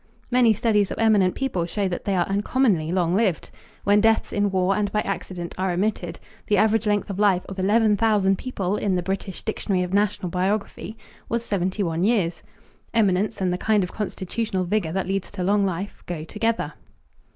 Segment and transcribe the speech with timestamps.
[0.31, 3.51] Many studies of eminent people show that they are uncommonly long lived.
[3.83, 7.59] When deaths in war and by accident are omitted, the average length of life of
[7.59, 10.97] 11,000 people in the British Dictionary of National Biography
[11.29, 12.41] was 71 years.
[12.95, 16.73] Eminence and the kind of constitutional vigor that leads to long life go together.